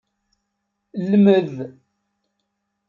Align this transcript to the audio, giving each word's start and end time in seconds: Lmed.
Lmed. 1.09 1.51